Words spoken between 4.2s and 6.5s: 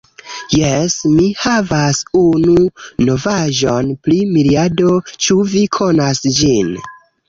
Miriado. Ĉu vi konas